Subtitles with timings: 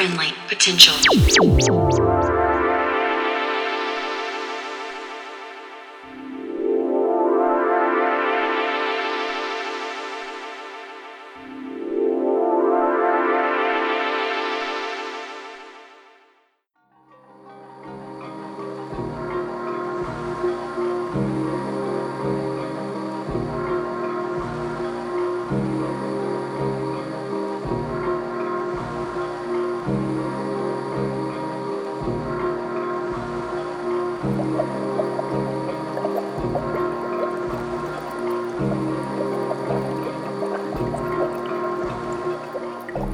[0.00, 0.94] friendly potential.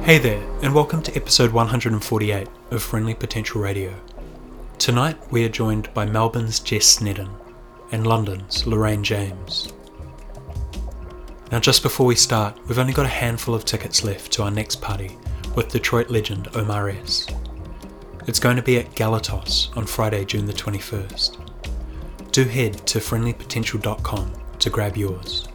[0.07, 3.93] Hey there, and welcome to episode 148 of Friendly Potential Radio.
[4.77, 7.29] Tonight we are joined by Melbourne's Jess Snedden
[7.91, 9.73] and London's Lorraine James.
[11.51, 14.49] Now, just before we start, we've only got a handful of tickets left to our
[14.49, 15.17] next party
[15.57, 17.27] with Detroit legend Omar S.
[18.27, 22.31] It's going to be at Galatos on Friday, June the 21st.
[22.31, 25.46] Do head to friendlypotential.com to grab yours.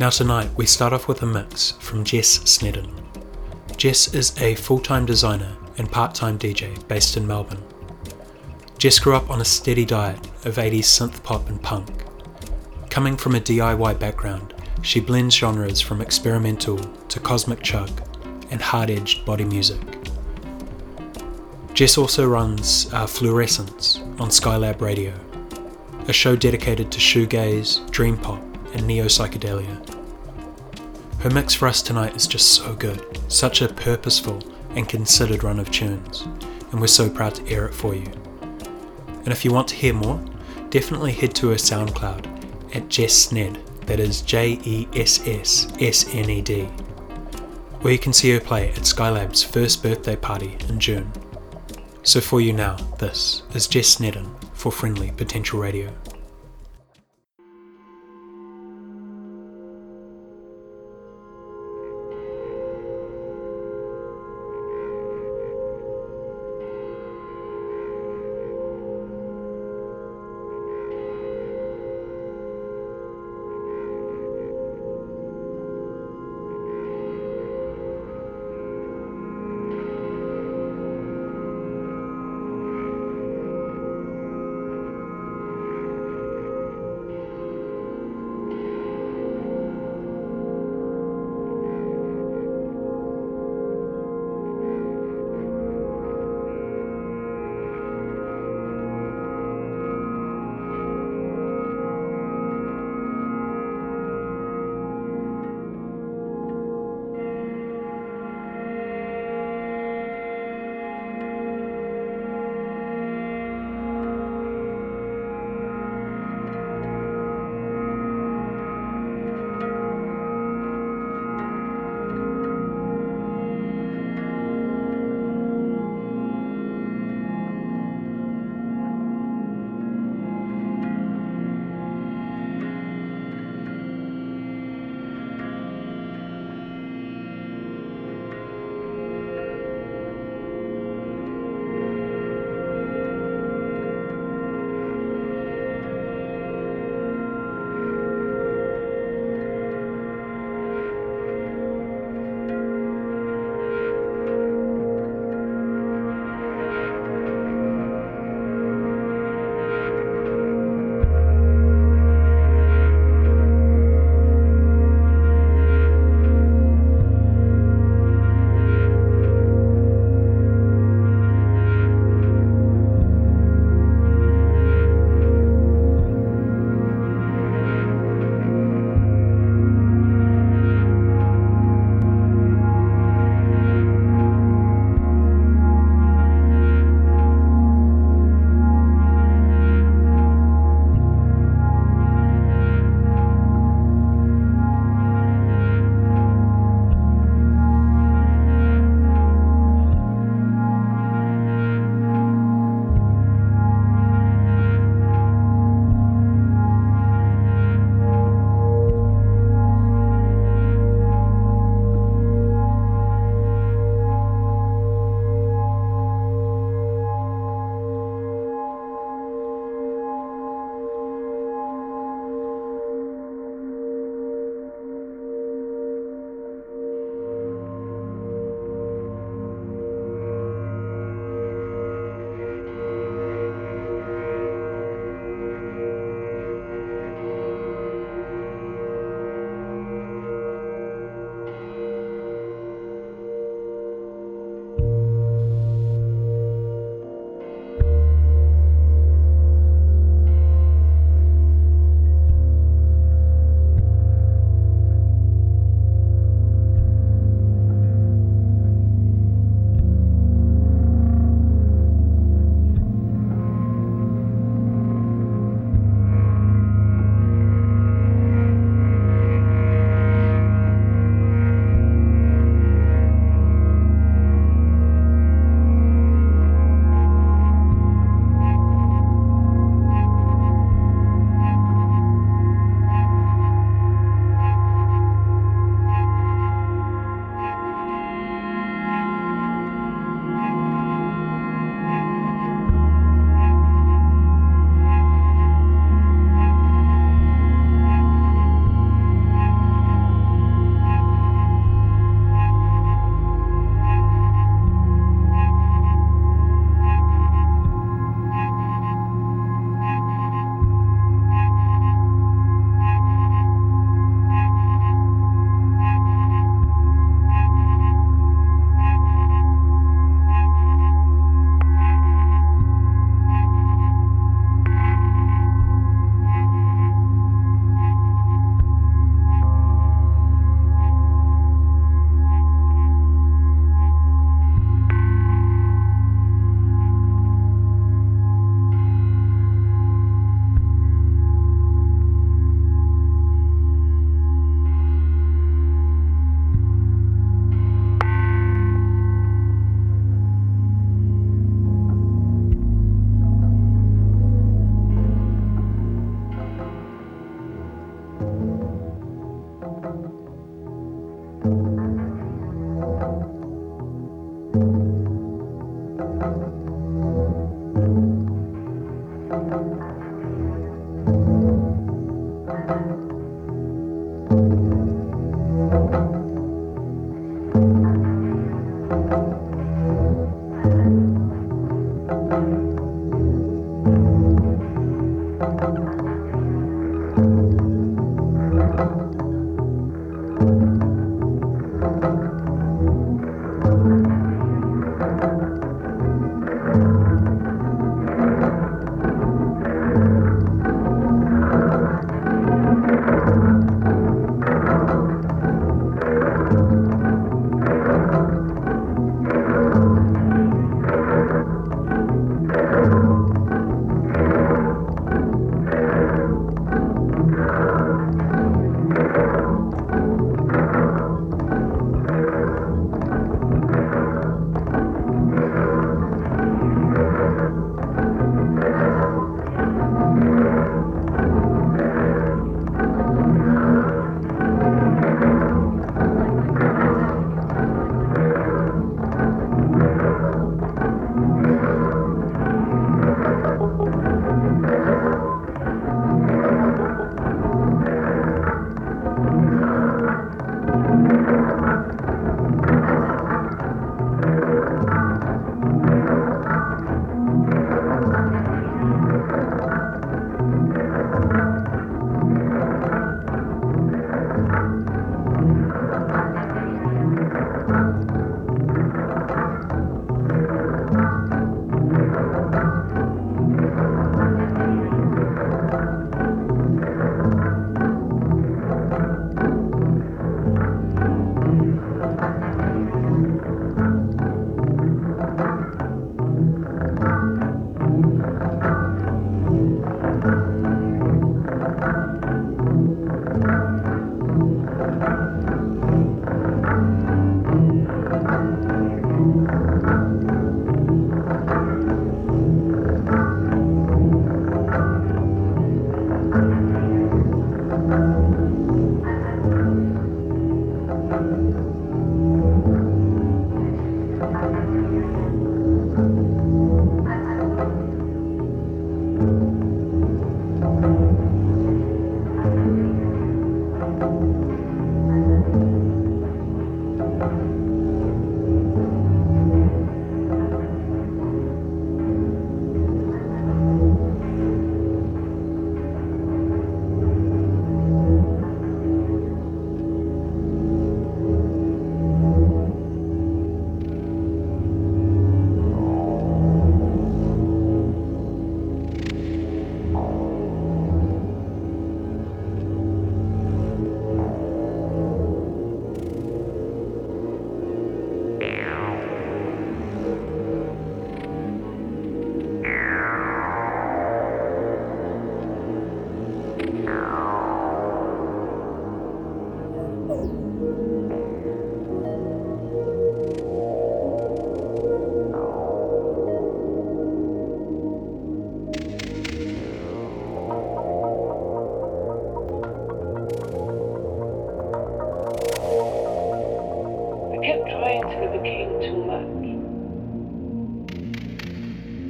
[0.00, 2.90] Now, tonight we start off with a mix from Jess Snedden.
[3.76, 7.62] Jess is a full time designer and part time DJ based in Melbourne.
[8.78, 11.90] Jess grew up on a steady diet of 80s synth pop and punk.
[12.88, 17.90] Coming from a DIY background, she blends genres from experimental to cosmic chug
[18.50, 19.82] and hard edged body music.
[21.74, 25.12] Jess also runs uh, Fluorescence on Skylab Radio,
[26.08, 28.42] a show dedicated to shoegaze, dream pop,
[28.74, 29.76] and neo psychedelia.
[31.20, 35.60] Her mix for us tonight is just so good, such a purposeful and considered run
[35.60, 36.22] of tunes,
[36.72, 38.10] and we're so proud to air it for you.
[39.06, 40.22] And if you want to hear more,
[40.70, 46.14] definitely head to her SoundCloud at Jess Sned, that is J E S S S
[46.14, 46.64] N E D,
[47.82, 51.12] where you can see her play at Skylab's first birthday party in June.
[52.02, 55.92] So for you now, this is Jess Snedden for Friendly Potential Radio.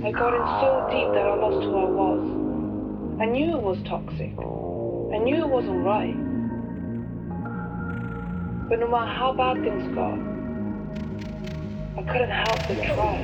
[0.02, 3.20] I got in so deep that I lost who I was.
[3.20, 4.32] I knew it was toxic.
[4.32, 6.16] I knew it wasn't right.
[8.70, 10.16] But no matter how bad things got,
[11.98, 13.20] I couldn't help but try.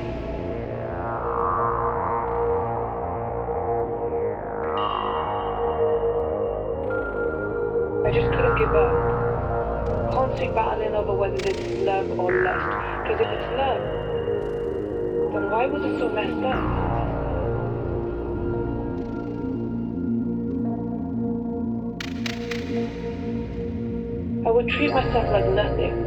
[8.05, 10.13] I just couldn't give up.
[10.13, 12.67] Constantly battling over whether this is love or lust.
[13.03, 14.16] Because if it's love,
[15.51, 16.77] why was it so messed up?
[24.47, 26.06] I would treat myself like nothing.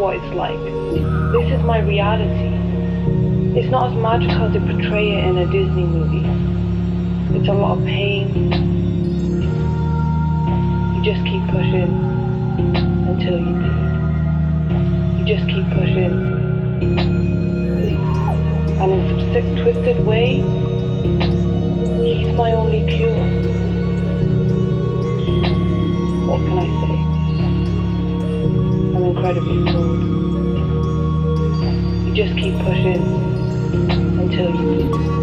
[0.00, 0.58] What it's like.
[1.32, 2.48] This is my reality.
[3.58, 6.24] It's not as magical as they portray it in a Disney movie.
[7.36, 8.50] It's a lot of pain.
[10.96, 11.92] You just keep pushing
[13.12, 13.72] until you do
[15.18, 16.14] You just keep pushing.
[18.80, 20.36] And in some sick, twisted way,
[22.02, 23.20] he's my only cure.
[26.26, 26.96] What can I say?
[28.96, 29.79] I'm incredibly
[34.40, 35.19] until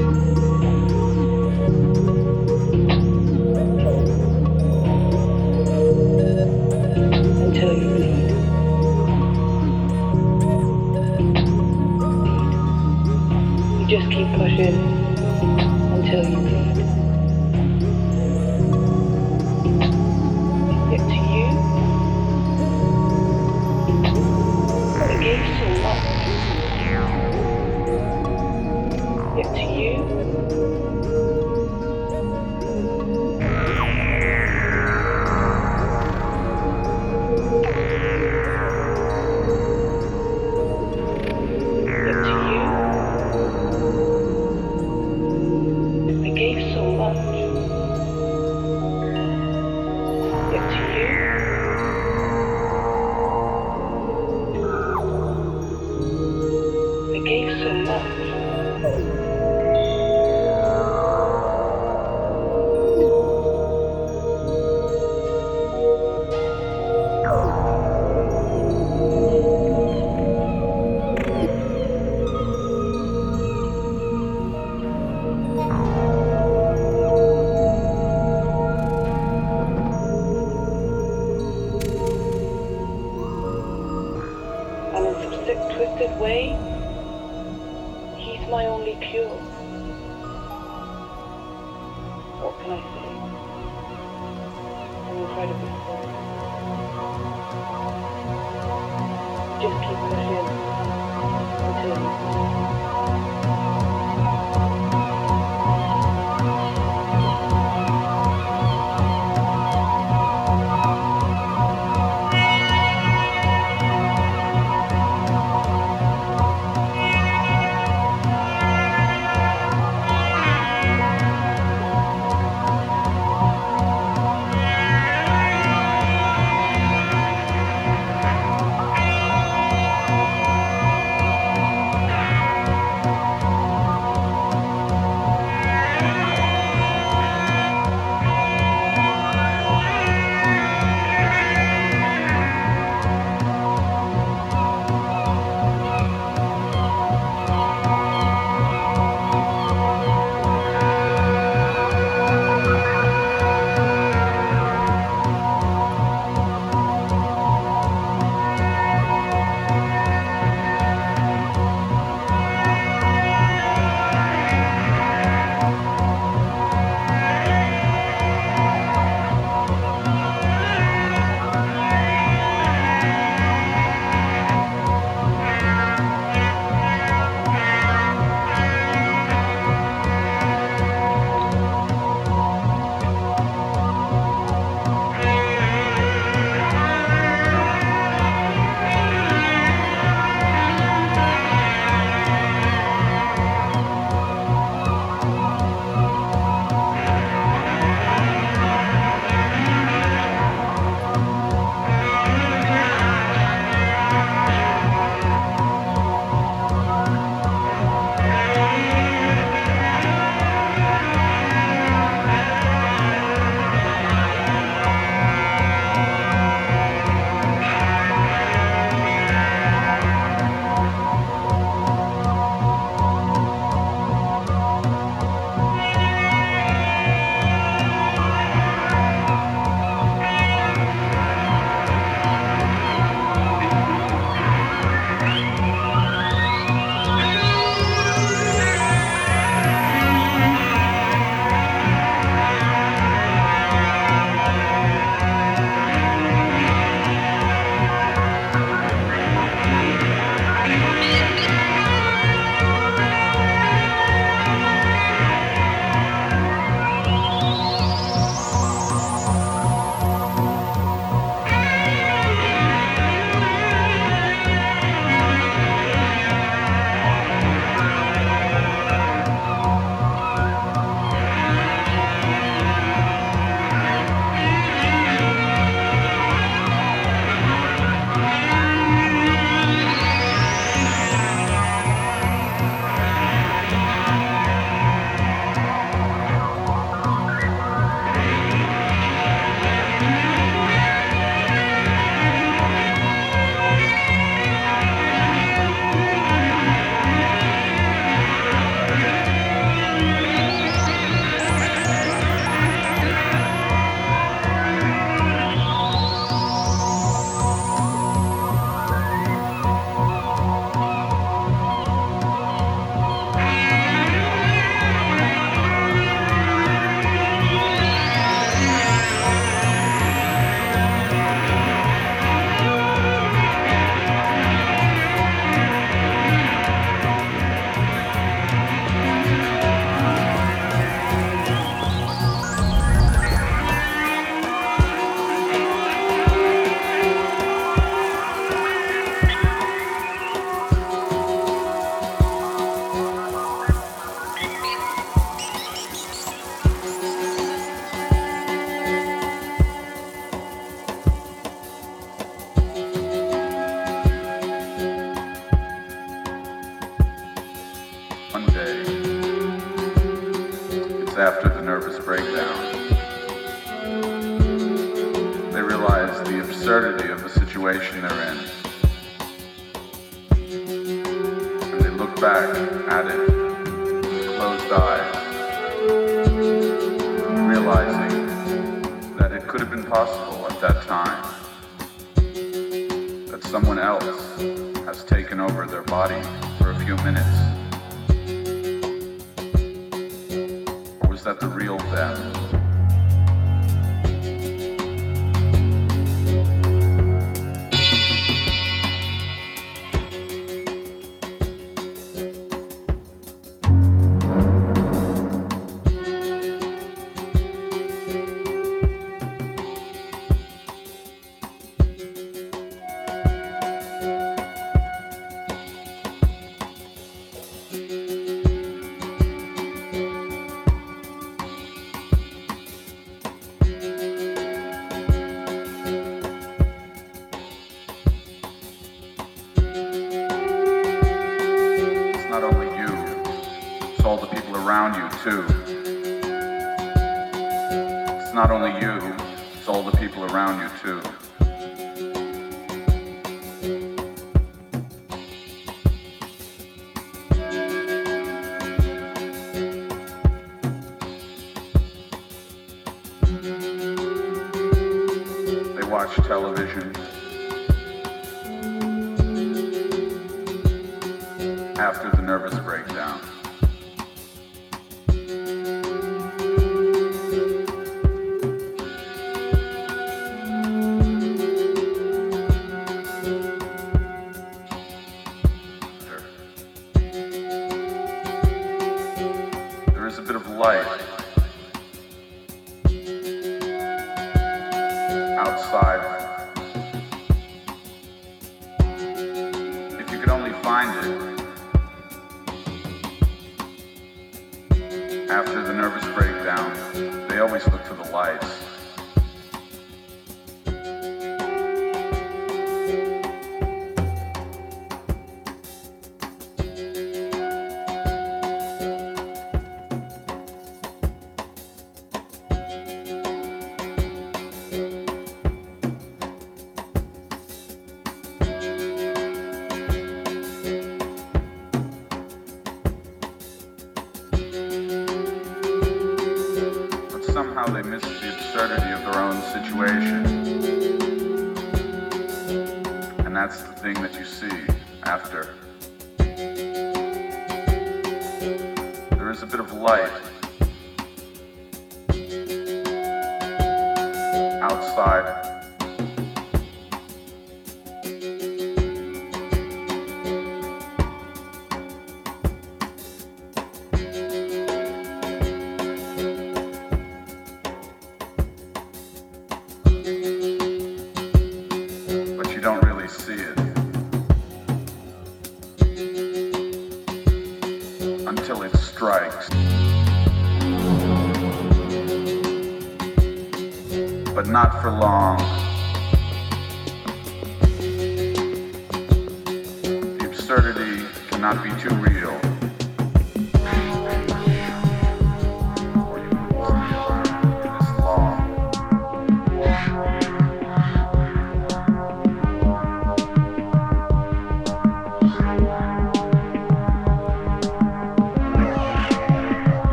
[485.58, 486.07] outside.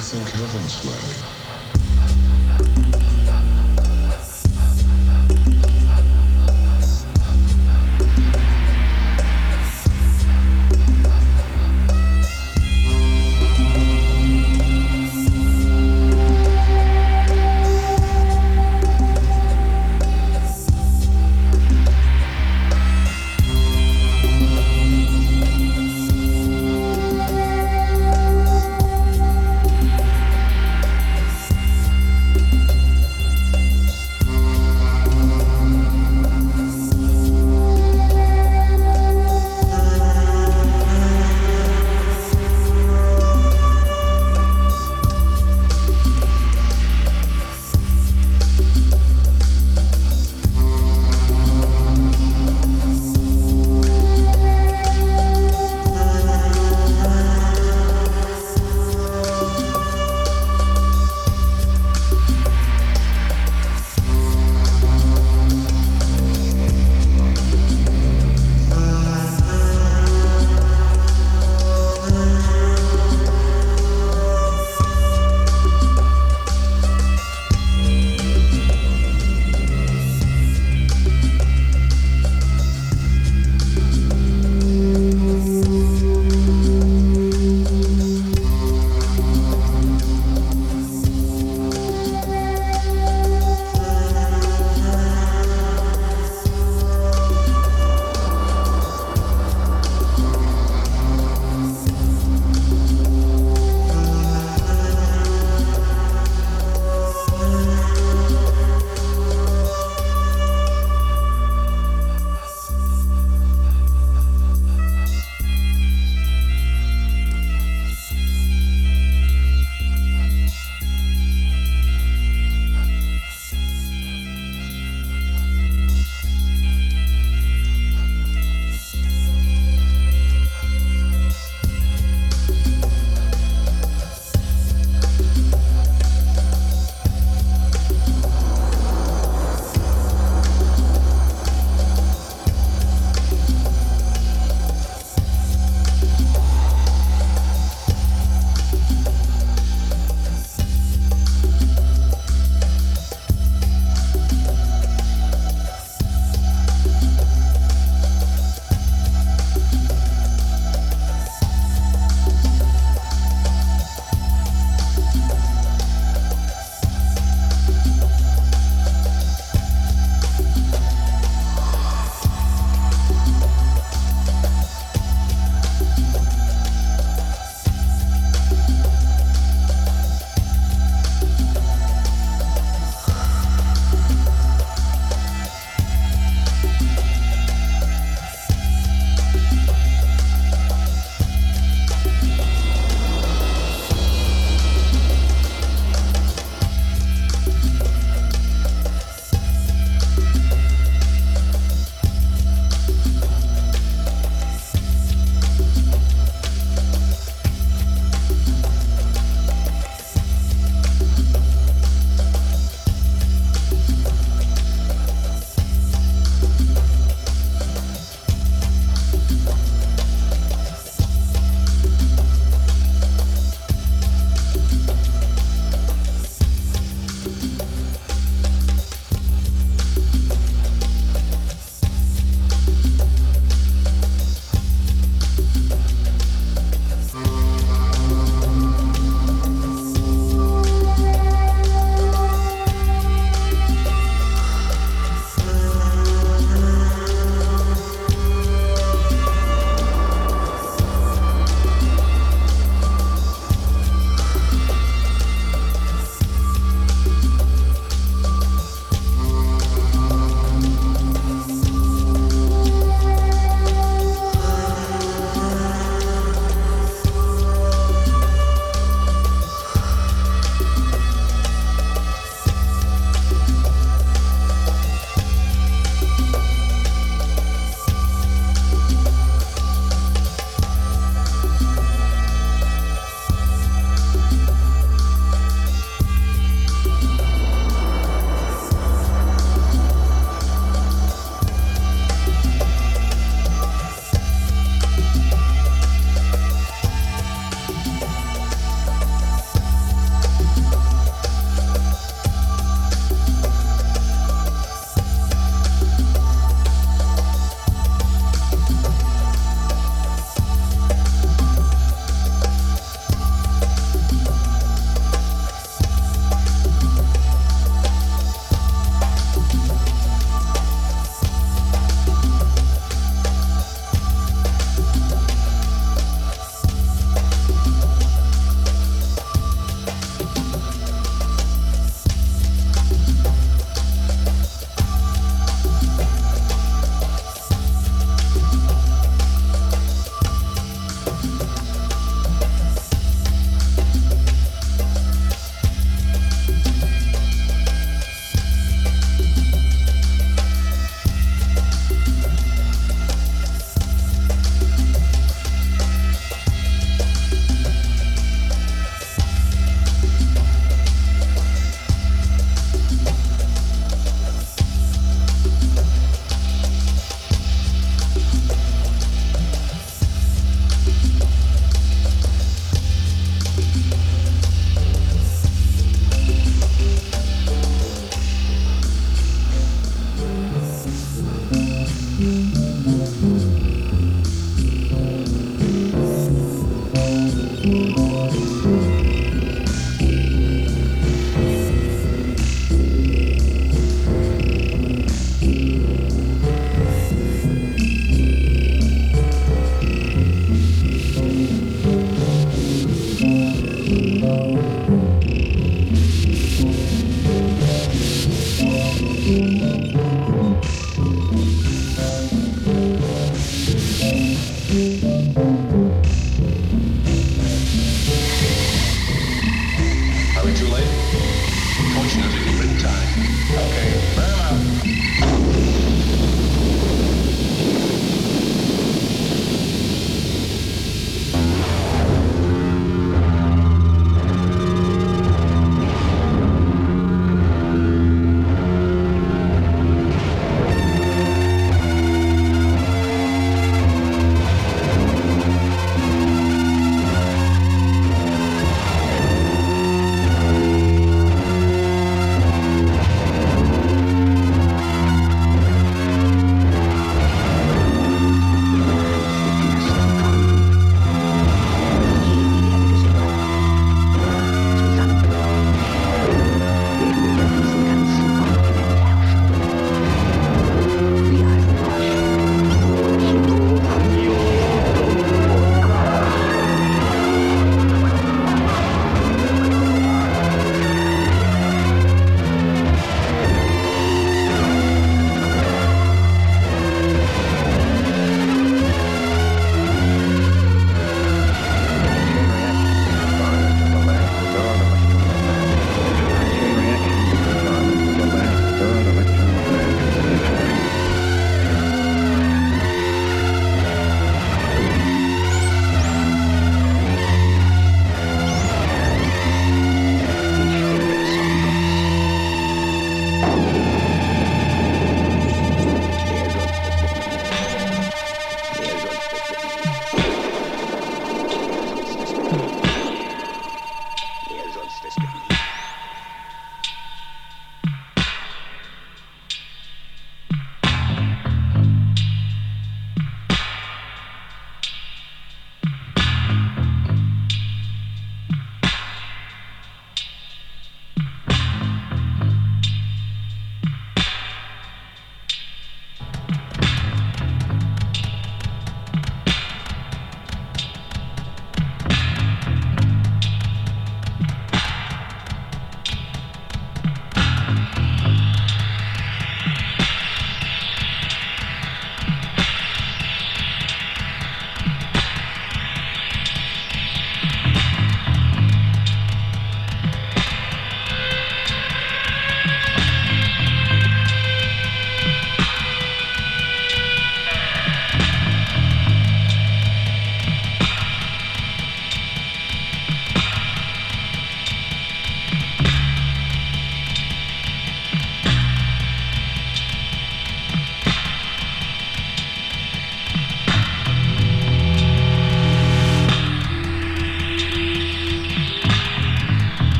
[0.00, 1.29] Think heaven's like?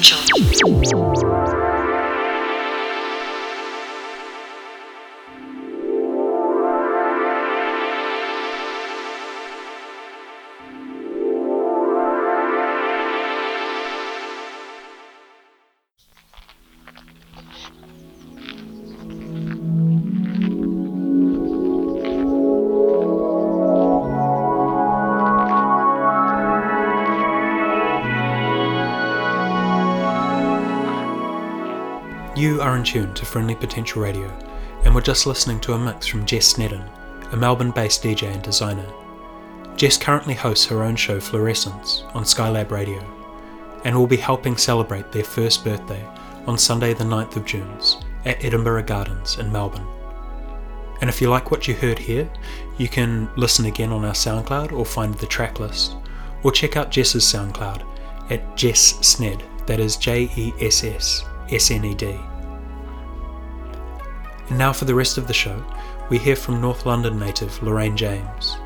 [0.00, 0.37] Friendly
[32.38, 34.28] You are in tune to Friendly Potential Radio,
[34.84, 36.84] and we're just listening to a mix from Jess Snedden,
[37.32, 38.86] a Melbourne based DJ and designer.
[39.74, 43.02] Jess currently hosts her own show Fluorescence on Skylab Radio,
[43.84, 46.00] and will be helping celebrate their first birthday
[46.46, 47.76] on Sunday, the 9th of June,
[48.24, 49.88] at Edinburgh Gardens in Melbourne.
[51.00, 52.30] And if you like what you heard here,
[52.76, 55.96] you can listen again on our SoundCloud or find the track list,
[56.44, 57.84] or check out Jess's SoundCloud
[58.30, 62.16] at Jess Sned, that is J E S S S N E D.
[64.48, 65.62] And now for the rest of the show,
[66.08, 68.56] we hear from North London native Lorraine James.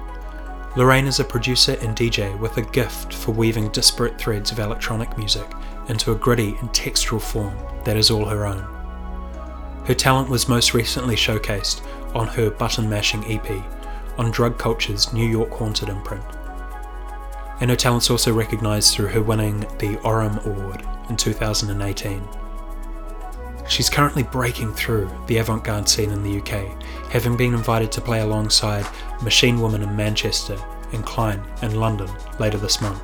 [0.77, 5.19] Lorraine is a producer and DJ with a gift for weaving disparate threads of electronic
[5.19, 5.47] music
[5.89, 7.55] into a gritty and textural form
[7.85, 8.63] that is all her own.
[9.85, 11.83] Her talent was most recently showcased
[12.15, 13.63] on her Button Mashing EP
[14.17, 16.25] on Drug Culture's New York Haunted imprint.
[17.61, 22.27] And her talent's also recognised through her winning the Oram Award in 2018.
[23.69, 28.01] She's currently breaking through the avant garde scene in the UK, having been invited to
[28.01, 28.87] play alongside
[29.23, 30.59] Machine Woman in Manchester
[30.93, 33.03] and Klein in London later this month.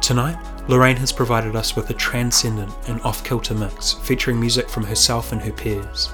[0.00, 0.36] Tonight,
[0.68, 5.32] Lorraine has provided us with a transcendent and off kilter mix featuring music from herself
[5.32, 6.10] and her peers.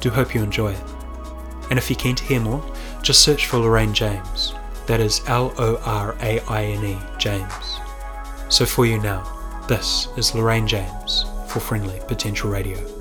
[0.00, 0.82] Do hope you enjoy it.
[1.68, 2.64] And if you're keen to hear more,
[3.02, 4.54] just search for Lorraine James.
[4.86, 7.78] That is L O R A I N E James.
[8.48, 9.24] So for you now,
[9.68, 12.99] this is Lorraine James for Friendly Potential Radio.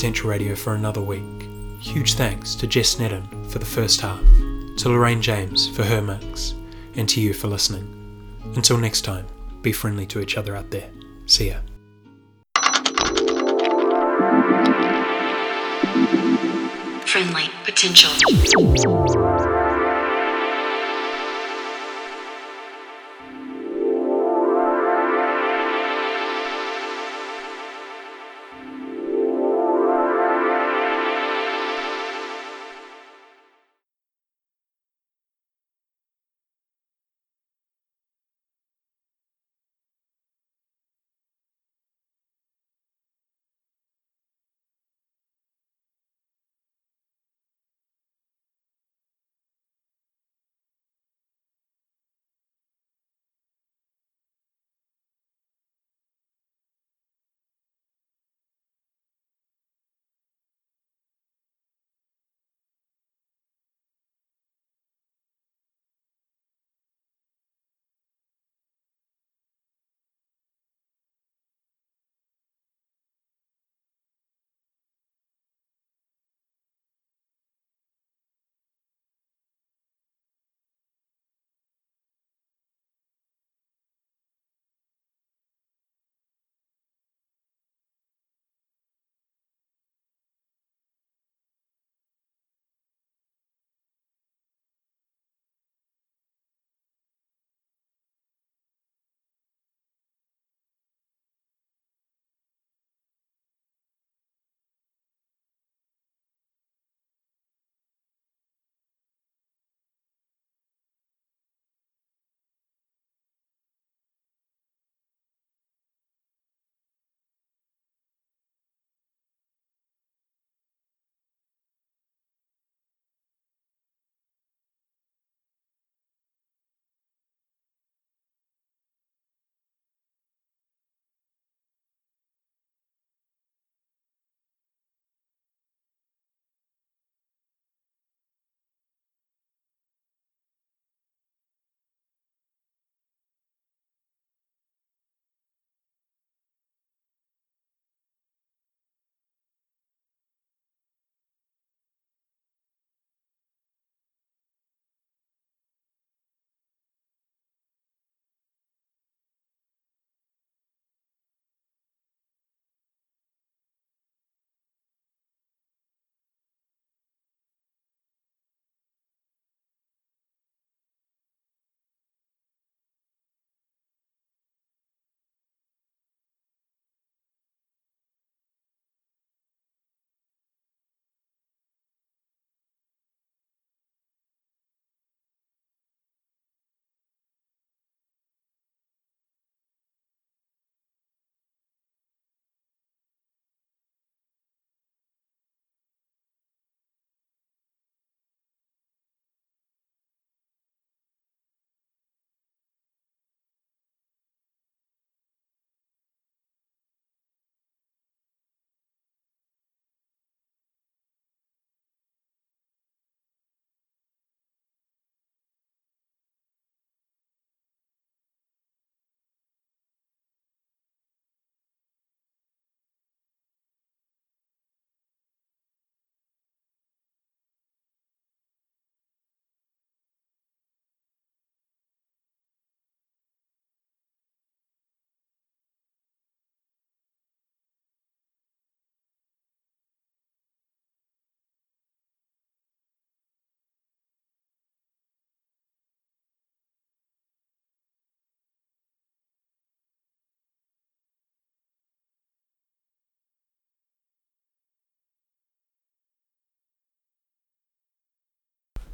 [0.00, 1.46] Potential Radio for another week.
[1.78, 4.24] Huge thanks to Jess Sneddon for the first half,
[4.78, 6.54] to Lorraine James for her mix,
[6.94, 7.86] and to you for listening.
[8.56, 9.26] Until next time,
[9.60, 10.88] be friendly to each other out there.
[11.26, 11.58] See ya.
[17.04, 19.19] Friendly Potential.